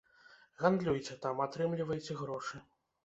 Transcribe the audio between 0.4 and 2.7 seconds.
Гандлюйце там, атрымлівайце грошы.